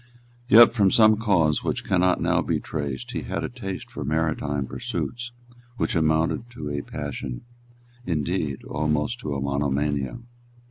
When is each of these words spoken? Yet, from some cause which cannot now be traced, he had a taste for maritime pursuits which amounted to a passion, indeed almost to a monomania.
Yet, 0.49 0.73
from 0.73 0.89
some 0.89 1.15
cause 1.15 1.63
which 1.63 1.83
cannot 1.85 2.19
now 2.19 2.41
be 2.41 2.59
traced, 2.59 3.11
he 3.11 3.21
had 3.21 3.43
a 3.43 3.49
taste 3.49 3.91
for 3.91 4.03
maritime 4.03 4.65
pursuits 4.65 5.31
which 5.77 5.95
amounted 5.95 6.49
to 6.53 6.71
a 6.71 6.81
passion, 6.81 7.41
indeed 8.03 8.63
almost 8.63 9.19
to 9.19 9.35
a 9.35 9.39
monomania. 9.41 10.17